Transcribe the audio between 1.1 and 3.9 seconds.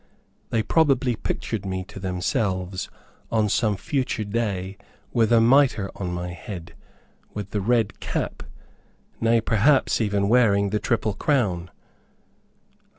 pictured me to themselves, on some